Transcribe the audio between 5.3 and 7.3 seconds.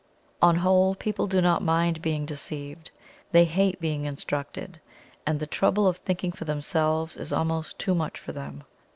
the trouble of thinking for themselves